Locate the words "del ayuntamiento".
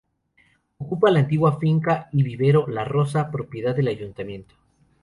3.75-4.55